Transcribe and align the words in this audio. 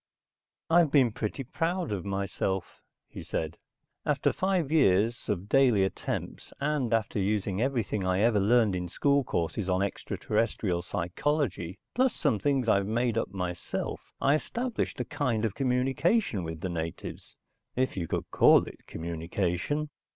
"I've 0.67 0.89
been 0.89 1.11
pretty 1.11 1.43
proud 1.43 1.91
of 1.91 2.05
myself," 2.05 2.81
he 3.07 3.21
said. 3.21 3.59
"After 4.03 4.33
five 4.33 4.71
years 4.71 5.29
of 5.29 5.47
daily 5.47 5.83
attempts, 5.83 6.51
and 6.59 6.91
after 6.91 7.19
using 7.19 7.61
everything 7.61 8.03
I 8.03 8.21
ever 8.21 8.39
learned 8.39 8.75
in 8.75 8.87
school 8.89 9.23
courses 9.23 9.69
on 9.69 9.83
extraterrestrial 9.83 10.81
psychology, 10.81 11.77
plus 11.93 12.15
some 12.15 12.39
things 12.39 12.67
I've 12.67 12.87
made 12.87 13.15
up 13.15 13.29
myself, 13.31 14.01
I 14.19 14.33
established 14.33 14.99
a 14.99 15.05
kind 15.05 15.45
of 15.45 15.53
communication 15.53 16.43
with 16.43 16.61
the 16.61 16.69
natives 16.69 17.35
if 17.75 17.95
you 17.95 18.07
could 18.07 18.25
call 18.31 18.63
it 18.63 18.87
communication. 18.87 19.91